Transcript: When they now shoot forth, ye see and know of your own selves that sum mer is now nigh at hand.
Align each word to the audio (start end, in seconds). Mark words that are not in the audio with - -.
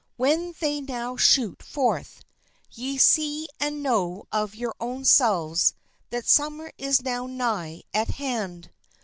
When 0.17 0.55
they 0.59 0.81
now 0.81 1.15
shoot 1.15 1.61
forth, 1.61 2.23
ye 2.71 2.97
see 2.97 3.47
and 3.59 3.83
know 3.83 4.23
of 4.31 4.55
your 4.55 4.73
own 4.79 5.05
selves 5.05 5.75
that 6.09 6.25
sum 6.27 6.57
mer 6.57 6.71
is 6.79 7.03
now 7.03 7.27
nigh 7.27 7.83
at 7.93 8.07
hand. 8.07 8.71